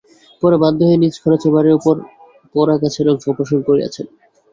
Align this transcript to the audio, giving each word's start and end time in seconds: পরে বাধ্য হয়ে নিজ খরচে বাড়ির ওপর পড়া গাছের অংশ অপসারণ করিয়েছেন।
পরে 0.43 0.57
বাধ্য 0.63 0.79
হয়ে 0.87 1.01
নিজ 1.03 1.15
খরচে 1.23 1.47
বাড়ির 1.53 1.77
ওপর 1.77 1.95
পড়া 2.53 2.75
গাছের 2.81 3.11
অংশ 3.11 3.23
অপসারণ 3.31 3.61
করিয়েছেন। 3.67 4.05